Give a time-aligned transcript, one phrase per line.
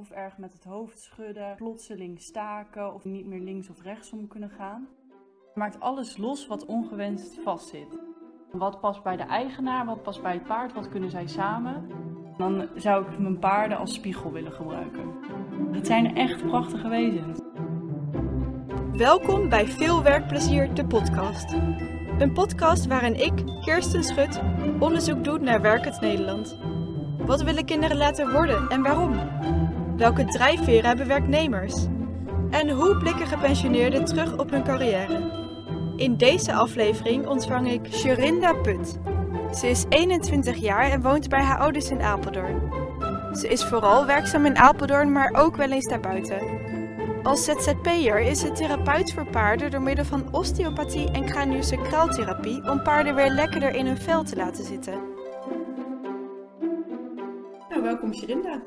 [0.00, 4.50] of erg met het hoofd schudden, plotseling staken of niet meer links of rechtsom kunnen
[4.50, 4.88] gaan.
[5.54, 7.98] Maakt alles los wat ongewenst vastzit.
[8.52, 11.88] Wat past bij de eigenaar, wat past bij het paard, wat kunnen zij samen?
[12.36, 15.14] Dan zou ik mijn paarden als spiegel willen gebruiken.
[15.72, 17.40] Het zijn echt prachtige wezens.
[18.92, 21.52] Welkom bij Veel Werkplezier, de podcast.
[22.18, 24.40] Een podcast waarin ik, Kirsten Schut,
[24.78, 26.58] onderzoek doe naar werkend Nederland.
[27.18, 29.18] Wat willen kinderen laten worden en waarom?
[30.00, 31.86] Welke drijfveren hebben werknemers?
[32.50, 35.20] En hoe blikken gepensioneerden terug op hun carrière?
[35.96, 38.98] In deze aflevering ontvang ik Shurinda Put.
[39.54, 42.72] Ze is 21 jaar en woont bij haar ouders in Apeldoorn.
[43.32, 46.40] Ze is vooral werkzaam in Apeldoorn, maar ook wel eens daarbuiten.
[47.22, 53.14] Als ZZP'er is ze therapeut voor paarden door middel van osteopathie en craniosacraaltherapie om paarden
[53.14, 55.00] weer lekkerder in hun vel te laten zitten.
[57.68, 58.60] Nou, welkom Shirinda.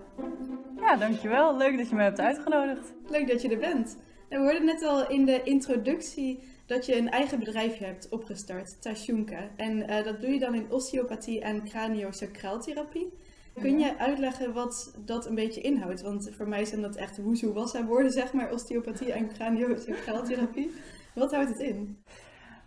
[0.83, 1.57] Ja, dankjewel.
[1.57, 2.93] Leuk dat je me hebt uitgenodigd.
[3.07, 3.97] Leuk dat je er bent.
[4.29, 8.81] En we hoorden net al in de introductie dat je een eigen bedrijfje hebt opgestart,
[8.81, 9.49] Tashunka.
[9.55, 13.13] En uh, dat doe je dan in osteopathie en craniosacraaltherapie.
[13.59, 16.01] Kun je uitleggen wat dat een beetje inhoudt?
[16.01, 20.71] Want voor mij zijn dat echt woezoe wassa woorden, zeg maar, osteopathie en craniosacraaltherapie.
[21.15, 22.03] Wat houdt het in?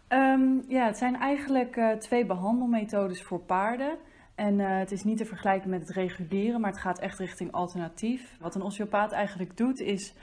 [0.08, 3.96] Um, ja, het zijn eigenlijk uh, twee behandelmethodes voor paarden.
[4.36, 7.52] En uh, het is niet te vergelijken met het regulieren, maar het gaat echt richting
[7.52, 8.36] alternatief.
[8.40, 10.14] Wat een osteopaat eigenlijk doet, is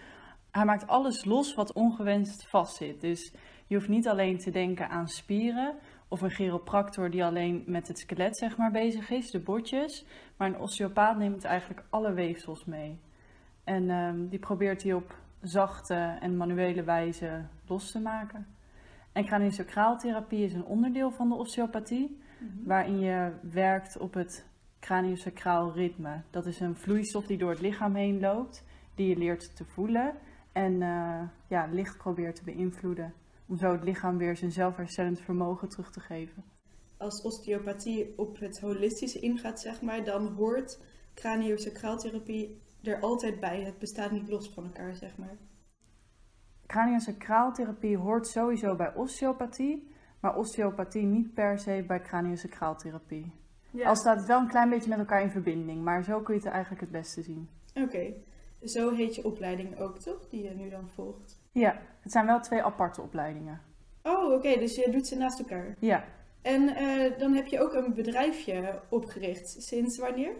[0.52, 3.02] hij maakt alles los wat ongewenst vastzit.
[3.02, 3.34] Dus
[3.68, 5.76] je hoeft niet alleen te denken aan spieren,
[6.08, 10.06] of een chiropractor die alleen met het skelet zeg maar, bezig is, de botjes.
[10.38, 13.00] Maar een osteopaat neemt eigenlijk alle weefsels mee.
[13.64, 18.48] En um, die probeert hij op zachte en manuele wijze los te maken.
[19.12, 22.66] En craniosacraaltherapie is een onderdeel van de osteopathie, -hmm.
[22.66, 24.46] waarin je werkt op het
[24.80, 26.22] craniosacraal ritme.
[26.30, 28.64] Dat is een vloeistof die door het lichaam heen loopt,
[28.96, 30.14] die je leert te voelen
[30.52, 33.14] en uh, ja, licht probeert te beïnvloeden
[33.48, 36.44] om zo het lichaam weer zijn zelfherstellend vermogen terug te geven.
[36.98, 40.80] Als osteopathie op het holistische ingaat, zeg maar, dan hoort
[41.14, 43.62] craniosacraaltherapie er altijd bij.
[43.64, 45.38] Het bestaat niet los van elkaar, zeg maar.
[46.66, 49.88] Craniosacraaltherapie hoort sowieso bij osteopathie,
[50.24, 53.32] maar osteopathie niet per se bij craniosacraaltherapie.
[53.72, 53.88] Ja.
[53.88, 56.40] Al staat het wel een klein beetje met elkaar in verbinding, maar zo kun je
[56.40, 57.50] het eigenlijk het beste zien.
[57.76, 58.16] Oké, okay.
[58.64, 60.30] zo heet je opleiding ook, toch?
[60.30, 61.40] Die je nu dan volgt.
[61.52, 63.62] Ja, het zijn wel twee aparte opleidingen.
[64.04, 65.76] Oh, oké, okay, dus je doet ze naast elkaar.
[65.80, 66.04] Ja.
[66.42, 69.64] En uh, dan heb je ook een bedrijfje opgericht.
[69.64, 70.32] Sinds wanneer?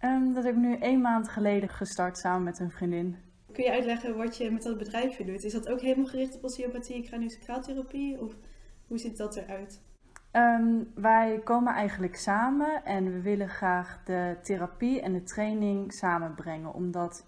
[0.00, 3.16] Um, dat heb ik nu één maand geleden gestart samen met een vriendin.
[3.52, 5.44] Kun je uitleggen wat je met dat bedrijfje doet?
[5.44, 8.20] Is dat ook helemaal gericht op osteopathie, craniosacraaltherapie?
[8.20, 8.34] Of
[8.86, 9.80] hoe ziet dat eruit?
[10.32, 16.74] Um, wij komen eigenlijk samen en we willen graag de therapie en de training samenbrengen.
[16.74, 17.26] Omdat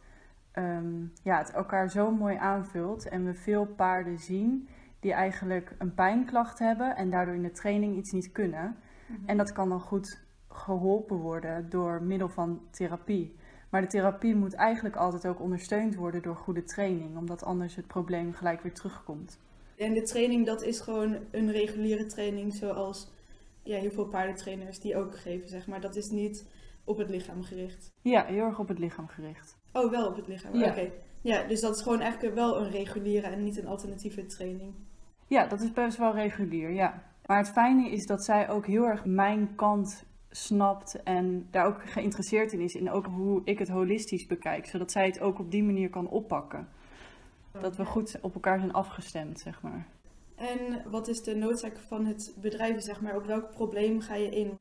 [0.54, 4.68] um, ja, het elkaar zo mooi aanvult en we veel paarden zien
[5.00, 8.76] die eigenlijk een pijnklacht hebben en daardoor in de training iets niet kunnen.
[9.06, 9.28] Mm-hmm.
[9.28, 13.36] En dat kan dan goed geholpen worden door middel van therapie.
[13.70, 17.86] Maar de therapie moet eigenlijk altijd ook ondersteund worden door goede training, omdat anders het
[17.86, 19.38] probleem gelijk weer terugkomt.
[19.78, 23.10] En de training, dat is gewoon een reguliere training zoals
[23.62, 25.80] ja, heel veel paardentrainers die ook geven, zeg maar.
[25.80, 26.46] Dat is niet
[26.84, 27.92] op het lichaam gericht.
[28.02, 29.56] Ja, heel erg op het lichaam gericht.
[29.72, 30.54] Oh, wel op het lichaam.
[30.54, 30.68] Ja.
[30.68, 30.90] Oké.
[31.20, 34.74] Ja, dus dat is gewoon eigenlijk wel een reguliere en niet een alternatieve training.
[35.26, 37.02] Ja, dat is best wel regulier, ja.
[37.26, 41.82] Maar het fijne is dat zij ook heel erg mijn kant snapt en daar ook
[41.90, 42.74] geïnteresseerd in is.
[42.74, 46.08] In ook hoe ik het holistisch bekijk, zodat zij het ook op die manier kan
[46.08, 46.68] oppakken.
[47.60, 49.86] Dat we goed op elkaar zijn afgestemd, zeg maar.
[50.34, 53.16] En wat is de noodzaak van het bedrijf, zeg maar?
[53.16, 54.58] Op welk probleem ga je in?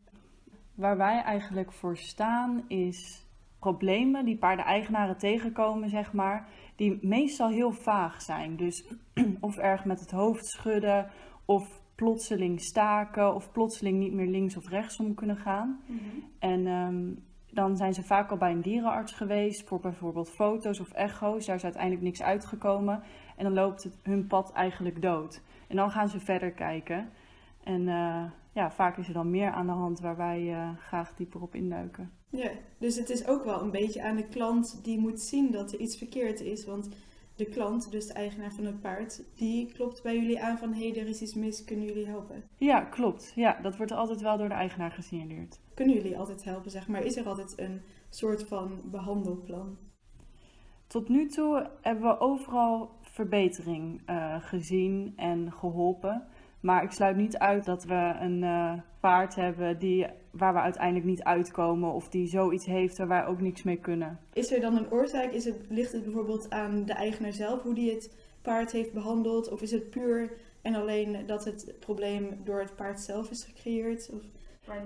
[0.76, 3.26] Waar wij eigenlijk voor staan is
[3.60, 8.56] problemen die paardeneigenaren tegenkomen, zeg maar, die meestal heel vaag zijn.
[8.56, 8.86] Dus
[9.40, 11.10] of erg met het hoofd schudden,
[11.46, 15.82] of plotseling staken, of plotseling niet meer links of rechtsom kunnen gaan.
[15.86, 16.24] Mm -hmm.
[16.40, 20.92] En um, dan zijn ze vaak al bij een dierenarts geweest voor bijvoorbeeld foto's of
[20.92, 21.46] echo's.
[21.46, 23.04] Daar is uiteindelijk niks uitgekomen.
[23.36, 25.42] En dan loopt het, hun pad eigenlijk dood.
[25.68, 27.10] En dan gaan ze verder kijken.
[27.64, 31.14] En uh, ja, vaak is er dan meer aan de hand waar wij uh, graag
[31.16, 32.12] dieper op induiken.
[32.30, 35.74] Ja, dus het is ook wel een beetje aan de klant die moet zien dat
[35.74, 36.66] er iets verkeerd is.
[36.66, 36.90] Want
[37.36, 40.90] de klant, dus de eigenaar van het paard, die klopt bij jullie aan van hé,
[40.90, 42.44] hey, er is iets mis, kunnen jullie helpen?
[42.58, 43.32] Ja, klopt.
[43.36, 45.60] Ja, dat wordt altijd wel door de eigenaar gesignaleerd.
[45.78, 47.04] Kunnen jullie altijd helpen, zeg maar?
[47.04, 49.78] Is er altijd een soort van behandelplan?
[50.88, 56.28] Tot nu toe hebben we overal verbetering uh, gezien en geholpen.
[56.60, 61.06] Maar ik sluit niet uit dat we een uh, paard hebben die, waar we uiteindelijk
[61.06, 64.20] niet uitkomen of die zoiets heeft waar wij ook niks mee kunnen.
[64.34, 65.32] Is er dan een oorzaak?
[65.32, 69.50] Is het, ligt het bijvoorbeeld aan de eigenaar zelf, hoe die het paard heeft behandeld?
[69.50, 70.32] Of is het puur
[70.62, 74.10] en alleen dat het probleem door het paard zelf is gecreëerd?
[74.14, 74.22] Of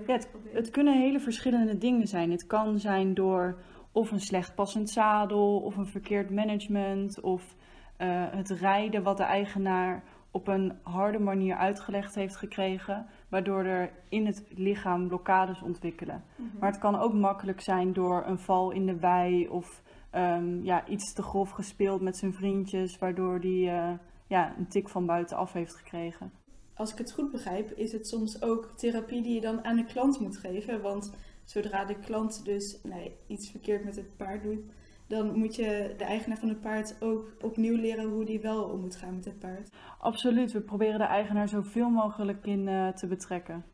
[0.06, 2.30] ja, het, het kunnen hele verschillende dingen zijn.
[2.30, 3.58] Het kan zijn door
[3.92, 7.54] of een slecht passend zadel, of een verkeerd management, of
[7.98, 13.92] uh, het rijden wat de eigenaar op een harde manier uitgelegd heeft gekregen, waardoor er
[14.08, 16.24] in het lichaam blokkades ontwikkelen.
[16.36, 16.58] Mm -hmm.
[16.60, 19.82] Maar het kan ook makkelijk zijn door een val in de wei of
[20.14, 23.90] um, ja, iets te grof gespeeld met zijn vriendjes, waardoor die uh,
[24.26, 26.32] ja, een tik van buitenaf heeft gekregen.
[26.74, 29.84] Als ik het goed begrijp, is het soms ook therapie die je dan aan de
[29.84, 30.80] klant moet geven.
[30.80, 31.12] Want
[31.44, 34.60] zodra de klant dus nee, iets verkeerd met het paard doet,
[35.06, 38.80] dan moet je de eigenaar van het paard ook opnieuw leren hoe die wel om
[38.80, 39.70] moet gaan met het paard.
[39.98, 43.64] Absoluut, we proberen de eigenaar zoveel mogelijk in uh, te betrekken.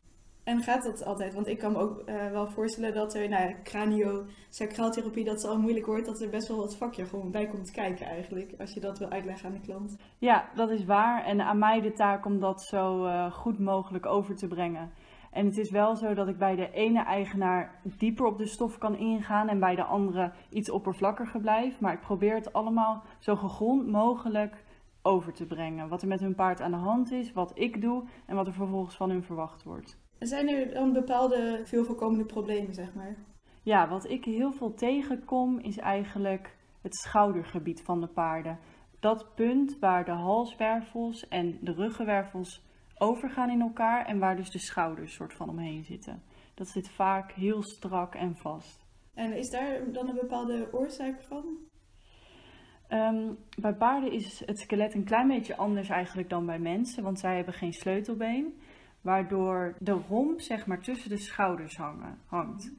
[0.43, 1.33] En gaat dat altijd?
[1.33, 5.51] Want ik kan me ook uh, wel voorstellen dat er, nou ja, cranio-sacraaltherapie, dat het
[5.51, 8.73] al moeilijk wordt, dat er best wel wat vakje gewoon bij komt kijken eigenlijk, als
[8.73, 9.97] je dat wil uitleggen aan de klant.
[10.17, 11.25] Ja, dat is waar.
[11.25, 14.91] En aan mij de taak om dat zo uh, goed mogelijk over te brengen.
[15.31, 18.77] En het is wel zo dat ik bij de ene eigenaar dieper op de stof
[18.77, 21.79] kan ingaan en bij de andere iets oppervlakkiger blijf.
[21.79, 24.63] Maar ik probeer het allemaal zo gegrond mogelijk
[25.01, 25.89] over te brengen.
[25.89, 28.53] Wat er met hun paard aan de hand is, wat ik doe en wat er
[28.53, 29.97] vervolgens van hun verwacht wordt.
[30.19, 33.15] Zijn er dan bepaalde veel voorkomende problemen, zeg maar?
[33.63, 38.59] Ja, wat ik heel veel tegenkom is eigenlijk het schoudergebied van de paarden.
[38.99, 42.63] Dat punt waar de halswervels en de ruggenwervels
[42.97, 46.21] overgaan in elkaar en waar dus de schouders soort van omheen zitten.
[46.53, 48.85] Dat zit vaak heel strak en vast.
[49.13, 51.45] En is daar dan een bepaalde oorzaak van?
[52.89, 57.19] Um, bij paarden is het skelet een klein beetje anders eigenlijk dan bij mensen, want
[57.19, 58.59] zij hebben geen sleutelbeen,
[59.01, 62.71] waardoor de romp zeg maar tussen de schouders hangen, hangt.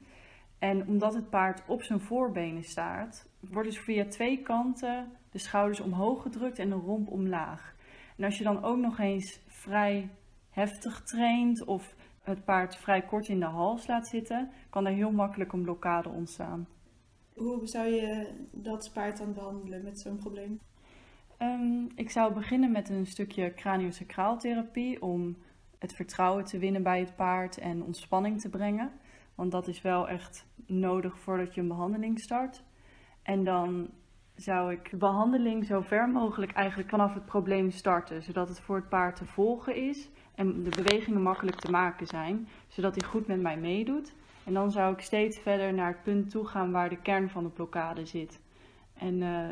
[0.59, 5.79] En omdat het paard op zijn voorbenen staat, worden dus via twee kanten de schouders
[5.79, 7.75] omhoog gedrukt en de romp omlaag.
[8.17, 10.09] En als je dan ook nog eens vrij
[10.49, 15.11] heftig traint of het paard vrij kort in de hals laat zitten, kan er heel
[15.11, 16.67] makkelijk een blokkade ontstaan.
[17.33, 20.59] Hoe zou je dat paard dan behandelen met zo'n probleem?
[21.39, 25.37] Um, ik zou beginnen met een stukje craniosacraaltherapie om
[25.81, 28.91] het vertrouwen te winnen bij het paard en ontspanning te brengen.
[29.35, 32.63] Want dat is wel echt nodig voordat je een behandeling start.
[33.23, 33.89] En dan
[34.35, 38.75] zou ik de behandeling zo ver mogelijk eigenlijk vanaf het probleem starten, zodat het voor
[38.75, 43.27] het paard te volgen is en de bewegingen makkelijk te maken zijn, zodat hij goed
[43.27, 44.13] met mij meedoet.
[44.45, 47.43] En dan zou ik steeds verder naar het punt toe gaan waar de kern van
[47.43, 48.39] de blokkade zit.
[48.93, 49.49] En uh,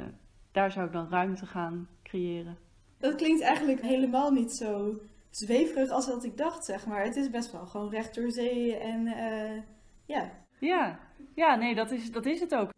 [0.51, 2.57] daar zou ik dan ruimte gaan creëren.
[2.97, 4.99] Dat klinkt eigenlijk helemaal niet zo
[5.29, 7.03] zweverig als wat ik dacht, zeg maar.
[7.03, 9.61] Het is best wel gewoon recht door zee en uh,
[10.05, 10.31] ja.
[10.59, 10.99] Ja,
[11.35, 12.73] ja nee, dat is, dat is het ook.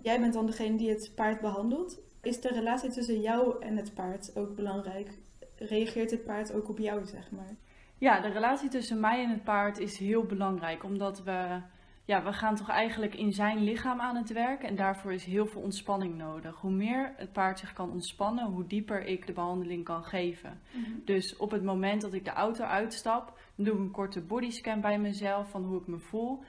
[0.00, 2.00] Jij bent dan degene die het paard behandelt.
[2.22, 5.18] Is de relatie tussen jou en het paard ook belangrijk?
[5.56, 7.56] Reageert het paard ook op jou, zeg maar?
[7.98, 10.84] Ja, de relatie tussen mij en het paard is heel belangrijk.
[10.84, 11.60] Omdat we,
[12.04, 14.62] ja, we gaan toch eigenlijk in zijn lichaam aan het werk.
[14.62, 16.60] En daarvoor is heel veel ontspanning nodig.
[16.60, 20.60] Hoe meer het paard zich kan ontspannen, hoe dieper ik de behandeling kan geven.
[20.72, 21.02] Mm -hmm.
[21.04, 24.98] Dus op het moment dat ik de auto uitstap, doe ik een korte bodyscan bij
[24.98, 26.42] mezelf van hoe ik me voel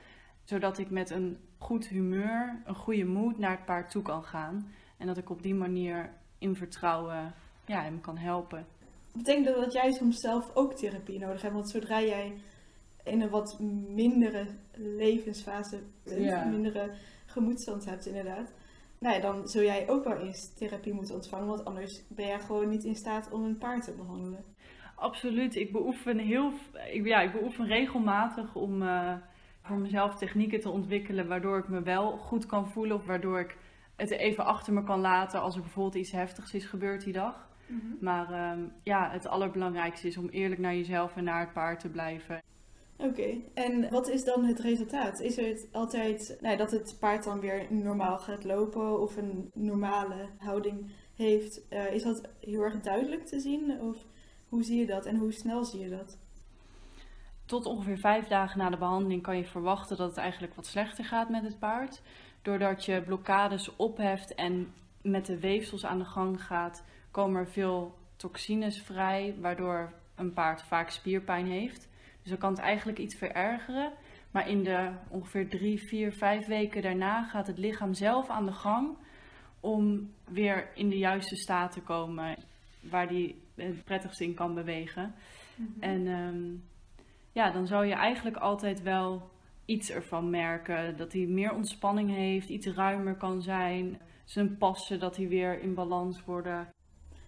[0.45, 4.71] zodat ik met een goed humeur, een goede moed naar het paard toe kan gaan.
[4.97, 7.33] En dat ik op die manier in vertrouwen
[7.65, 8.65] ja, hem kan helpen.
[9.11, 11.53] Betekent dat dat jij soms zelf ook therapie nodig hebt?
[11.53, 12.33] Want zodra jij
[13.05, 13.59] in een wat
[13.89, 16.45] mindere levensfase bent, ja.
[16.45, 16.91] mindere
[17.25, 18.53] gemoedstand hebt inderdaad,
[18.99, 22.39] nou ja, dan zul jij ook wel eens therapie moeten ontvangen, want anders ben jij
[22.39, 24.43] gewoon niet in staat om een paard te behandelen.
[24.95, 25.55] Absoluut.
[25.55, 26.51] Ik beoefen, heel,
[26.91, 28.81] ik, ja, ik beoefen regelmatig om...
[28.81, 29.15] Uh,
[29.65, 33.57] voor mezelf technieken te ontwikkelen waardoor ik me wel goed kan voelen of waardoor ik
[33.95, 37.47] het even achter me kan laten als er bijvoorbeeld iets heftigs is gebeurd die dag.
[37.67, 37.97] Mm -hmm.
[38.01, 41.89] Maar um, ja, het allerbelangrijkste is om eerlijk naar jezelf en naar het paard te
[41.89, 42.41] blijven.
[42.97, 45.19] Oké, en wat is dan het resultaat?
[45.19, 50.29] Is het altijd nou, dat het paard dan weer normaal gaat lopen of een normale
[50.37, 51.61] houding heeft?
[51.69, 53.81] Uh, is dat heel erg duidelijk te zien?
[53.81, 53.97] Of
[54.49, 56.17] hoe zie je dat en hoe snel zie je dat?
[57.45, 61.05] tot ongeveer vijf dagen na de behandeling kan je verwachten dat het eigenlijk wat slechter
[61.05, 62.01] gaat met het paard.
[62.41, 67.97] Doordat je blokkades opheft en met de weefsels aan de gang gaat, komen er veel
[68.15, 71.87] toxines vrij, waardoor een paard vaak spierpijn heeft.
[72.25, 73.91] Dus dan kan het eigenlijk iets verergeren.
[74.31, 78.51] Maar in de ongeveer drie, vier, vijf weken daarna gaat het lichaam zelf aan de
[78.51, 78.97] gang
[79.59, 82.35] om weer in de juiste staat te komen
[82.79, 85.15] waar die het prettigst in kan bewegen.
[85.55, 85.83] Mhm.
[85.83, 86.53] En ehm,
[87.31, 89.29] ja, dan zou je eigenlijk altijd wel
[89.65, 90.97] iets ervan merken.
[90.97, 94.01] Dat hij meer ontspanning heeft, iets ruimer kan zijn.
[94.23, 96.67] Zijn passen, dat hij weer in balans worden.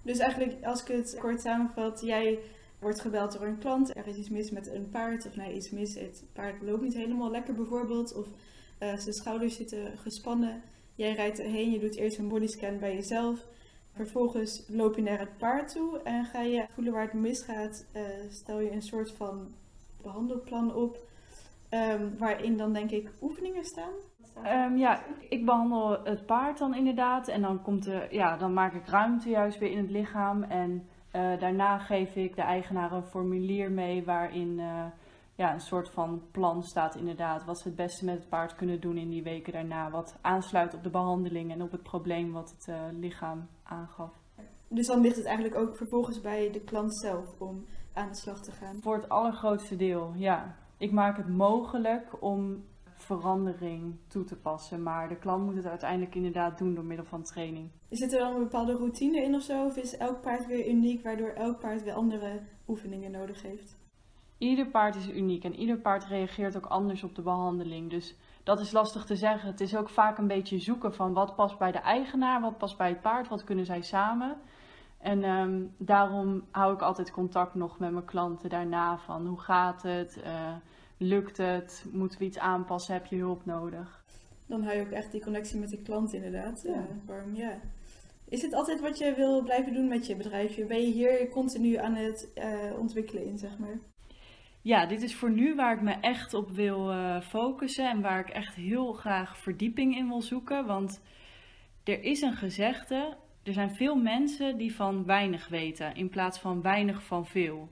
[0.02, 2.40] Dus eigenlijk, als ik het kort samenvat, jij
[2.80, 3.96] wordt gebeld door een klant.
[3.96, 5.28] Er is iets mis met een paard.
[5.28, 5.96] Of nee, iets mis.
[5.96, 8.16] Het paard loopt niet helemaal lekker bijvoorbeeld.
[8.16, 10.62] Of uh, zijn schouders zitten gespannen.
[10.96, 13.46] Jij rijdt erheen, je doet eerst een bodyscan bij jezelf.
[13.92, 17.86] Vervolgens loop je naar het paard toe en ga je voelen waar het misgaat.
[17.96, 19.54] Uh, stel je een soort van
[20.02, 21.06] behandelplan op.
[21.70, 23.94] Um, waarin dan denk ik oefeningen staan.
[24.46, 27.28] Um, ja, ik behandel het paard dan inderdaad.
[27.28, 30.44] En dan, komt er, ja, dan maak ik ruimte juist weer in het lichaam.
[30.44, 34.86] En uh, daarna geef ik de eigenaar een formulier mee waarin uh,
[35.36, 37.46] ja, een soort van plan staat inderdaad.
[37.46, 39.90] Wat ze het beste met het paard kunnen doen in die weken daarna.
[39.90, 44.12] Wat aansluit op de behandeling en op het probleem wat het uh, lichaam aangaf.
[44.68, 48.42] Dus dan ligt het eigenlijk ook vervolgens bij de klant zelf om aan de slag
[48.42, 48.82] te gaan?
[48.82, 50.56] Voor het allergrootste deel, ja.
[50.78, 52.64] Ik maak het mogelijk om
[52.98, 54.84] verandering toe te passen.
[54.84, 57.70] Maar de klant moet het uiteindelijk inderdaad doen door middel van training.
[57.90, 59.66] Zit er dan een bepaalde routine in of zo?
[59.66, 63.78] Of is elk paard weer uniek, waardoor elk paard weer andere oefeningen nodig heeft?
[64.38, 67.90] Ieder paard is uniek en ieder paard reageert ook anders op de behandeling.
[67.90, 69.50] Dus dat is lastig te zeggen.
[69.50, 72.78] Het is ook vaak een beetje zoeken van wat past bij de eigenaar, wat past
[72.78, 74.38] bij het paard, wat kunnen zij samen.
[74.98, 79.82] En ehm, daarom hou ik altijd contact nog met mijn klanten daarna van hoe gaat
[79.82, 80.56] het, uh,
[80.98, 84.04] lukt het, moeten we iets aanpassen, heb je hulp nodig.
[84.46, 86.64] Dan hou je ook echt die connectie met de klant inderdaad.
[86.66, 86.88] Ja.
[87.10, 87.60] Uh, ja.
[88.30, 90.66] Is het altijd wat je wil blijven doen met je bedrijfje?
[90.66, 93.80] Ben je hier continu aan het uh, ontwikkelen in, zeg maar?
[94.62, 98.30] Ja, dit is voor nu waar ik me echt op wil focussen en waar ik
[98.30, 100.66] echt heel graag verdieping in wil zoeken.
[100.66, 101.02] Want
[101.84, 106.62] er is een gezegde, er zijn veel mensen die van weinig weten in plaats van
[106.62, 107.70] weinig van veel.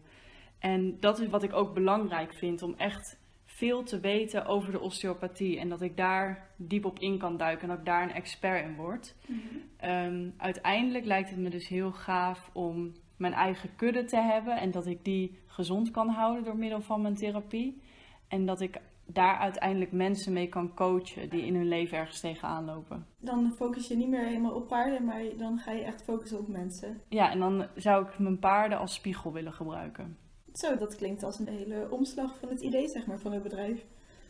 [0.65, 4.79] En dat is wat ik ook belangrijk vind, om echt veel te weten over de
[4.79, 5.59] osteopathie.
[5.59, 8.65] En dat ik daar diep op in kan duiken en dat ik daar een expert
[8.65, 9.15] in word.
[9.27, 9.39] Mhm.
[9.77, 14.71] Ehm, uiteindelijk lijkt het me dus heel gaaf om mijn eigen kudde te hebben en
[14.71, 17.81] dat ik die gezond kan houden door middel van mijn therapie.
[18.27, 22.65] En dat ik daar uiteindelijk mensen mee kan coachen die in hun leven ergens tegenaan
[22.65, 23.05] lopen.
[23.19, 26.47] Dan focus je niet meer helemaal op paarden, maar dan ga je echt focussen op
[26.47, 27.01] mensen.
[27.09, 30.23] Ja, en dan zou ik mijn paarden als spiegel willen gebruiken.
[30.57, 33.85] Zo, dat klinkt als een hele omslag van het idee, zeg maar, van het bedrijf.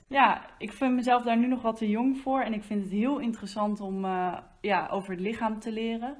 [0.07, 2.91] Ja, ik vind mezelf daar nu nog wat te jong voor en ik vind het
[2.91, 6.17] heel interessant om uh, ja, over het lichaam te leren.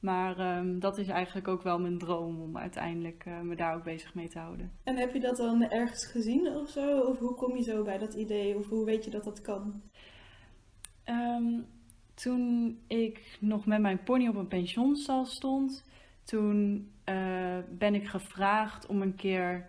[0.00, 3.84] Maar um, dat is eigenlijk ook wel mijn droom om uiteindelijk uh, me daar ook
[3.84, 4.72] bezig mee te houden.
[4.82, 7.00] En heb je dat dan ergens gezien of zo?
[7.00, 8.56] Of hoe kom je zo bij dat idee?
[8.56, 9.82] Of hoe weet je dat dat kan?
[11.04, 11.66] Um,
[12.14, 15.84] toen ik nog met mijn pony op een pensionstal stond,
[16.24, 19.66] toen uh, ben ik gevraagd om een keer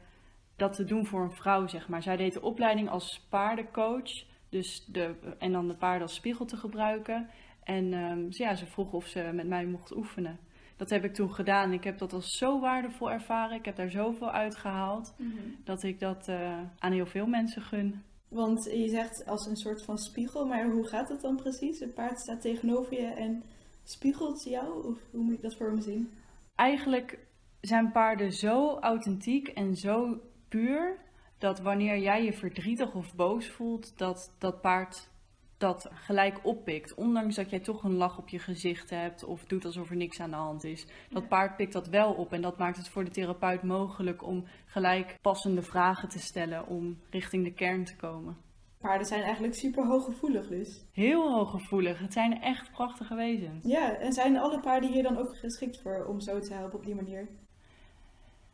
[0.55, 2.03] dat te doen voor een vrouw, zeg maar.
[2.03, 4.23] Zij deed de opleiding als paardencoach.
[4.49, 7.29] Dus de, en dan de paarden als spiegel te gebruiken.
[7.63, 10.39] En um, ja, ze vroeg of ze met mij mocht oefenen.
[10.77, 11.73] Dat heb ik toen gedaan.
[11.73, 13.57] Ik heb dat als zo waardevol ervaren.
[13.57, 15.13] Ik heb daar zoveel uitgehaald.
[15.17, 15.55] Mm -hmm.
[15.63, 18.03] Dat ik dat uh, aan heel veel mensen gun.
[18.27, 20.45] Want je zegt als een soort van spiegel.
[20.45, 21.79] Maar hoe gaat het dan precies?
[21.79, 23.43] Een paard staat tegenover je en
[23.83, 24.87] spiegelt jou?
[24.87, 26.11] Of hoe moet ik dat voor me zien?
[26.55, 27.19] Eigenlijk
[27.61, 30.97] zijn paarden zo authentiek en zo puur.
[31.37, 35.09] Dat wanneer jij je verdrietig of boos voelt, dat dat paard
[35.57, 36.93] dat gelijk oppikt.
[36.93, 40.19] Ondanks dat jij toch een lach op je gezicht hebt of doet alsof er niks
[40.19, 40.87] aan de hand is.
[41.09, 44.45] Dat paard pikt dat wel op en dat maakt het voor de therapeut mogelijk om
[44.65, 48.37] gelijk passende vragen te stellen om richting de kern te komen.
[48.85, 50.85] Paarden zijn eigenlijk super hooggevoelig dus.
[50.91, 51.99] Heel hooggevoelig.
[51.99, 53.65] Het zijn echt prachtige wezens.
[53.65, 56.85] Ja, en zijn alle paarden hier dan ook geschikt voor om zo te helpen op
[56.85, 57.27] die manier?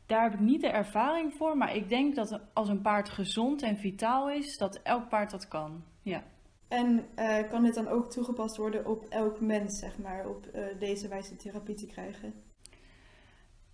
[0.05, 3.61] Daar heb ik niet de ervaring voor, maar ik denk dat als een paard gezond
[3.61, 5.83] en vitaal is, dat elk paard dat kan.
[6.01, 6.23] Ja.
[6.67, 10.79] En uh, kan dit dan ook toegepast worden op elk mens, zeg maar, op uh,
[10.79, 12.33] deze wijze therapie te krijgen?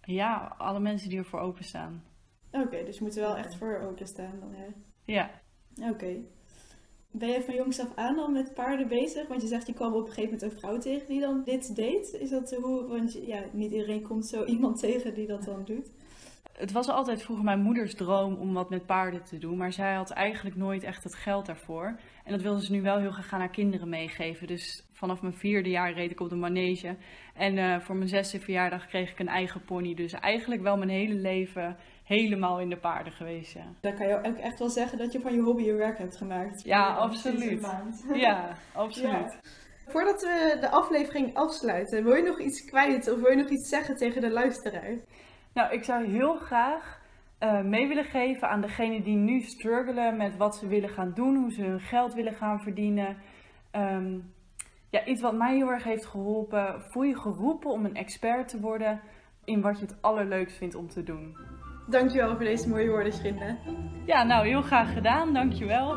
[0.02, 2.04] Ja, alle mensen die ervoor openstaan.
[2.52, 4.68] Oké, okay, dus je moet er wel echt voor openstaan dan, hè?
[5.06, 5.30] Ja.
[5.76, 5.90] Oké.
[5.90, 6.26] Okay.
[7.12, 9.28] Ben je van jongs af aan al met paarden bezig?
[9.28, 11.76] Want je zegt je kwam op een gegeven moment een vrouw tegen die dan dit
[11.76, 12.14] deed.
[12.14, 12.88] Is dat hoe?
[12.88, 15.90] Want ja, niet iedereen komt zo iemand tegen die dat dan doet
[16.58, 19.58] het was altijd vroeger mijn moeders droom om wat met paarden te doen.
[19.58, 22.00] Maar zij had eigenlijk nooit echt het geld daarvoor.
[22.24, 24.48] En dat wilde ze nu wel heel graag aan haar kinderen meegeven.
[24.48, 26.96] Dus vanaf mijn vierde jaar reed ik op de manege.
[27.34, 29.94] En uh, voor mijn zesde verjaardag kreeg ik een eigen pony.
[29.94, 33.54] Dus eigenlijk wel mijn hele leven helemaal in de paarden geweest.
[33.54, 33.66] Ja.
[33.82, 36.18] Dan kan je ook echt wel zeggen dat je van je hobby een werk hebt
[36.18, 36.64] gemaakt.
[36.64, 37.68] Ja, absoluut.
[38.14, 39.12] Ja, absoluut.
[39.12, 39.50] Ja.
[39.86, 43.70] Voordat we de aflevering afsluiten, wil je nog iets kwijt of wil je nog iets
[43.70, 44.96] zeggen tegen de luisteraar?
[45.54, 47.02] Nou, ik zou heel graag
[47.38, 51.36] eh, mee willen geven aan degenen die nu struggelen met wat ze willen gaan doen,
[51.36, 53.18] hoe ze hun geld willen gaan verdienen.
[53.72, 54.20] Ehm,
[54.90, 56.82] ja, iets wat mij heel erg heeft geholpen.
[56.82, 59.02] Voel je geroepen om een expert te worden
[59.44, 61.38] in wat je het allerleukst vindt om te doen.
[61.88, 63.58] Dankjewel voor deze mooie woorden, Schrinde.
[64.06, 65.34] Ja, nou heel graag gedaan.
[65.34, 65.96] Dankjewel.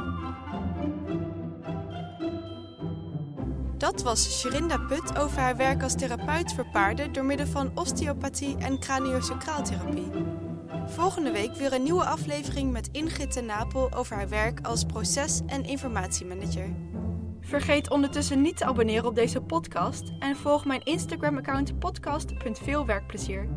[3.77, 8.57] Dat was Sherinda Put over haar werk als therapeut voor paarden door middel van osteopathie
[8.59, 10.11] en craniosacraaltherapie.
[10.87, 15.43] Volgende week weer een nieuwe aflevering met Ingrid ten Napel over haar werk als proces-
[15.47, 16.69] en informatiemanager.
[17.41, 23.49] Vergeet ondertussen niet te abonneren op deze podcast en volg mijn Instagram-account podcast.veelwerkplezier.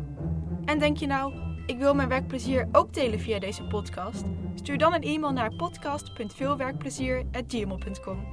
[0.64, 4.24] En denk je nou, ik wil mijn werkplezier ook delen via deze podcast?
[4.54, 8.26] Stuur dan een e-mail naar podcast.veelwerkplezier.gmail.com.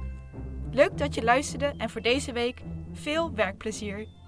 [0.70, 2.62] Leuk dat je luisterde en voor deze week
[2.92, 4.21] veel werkplezier!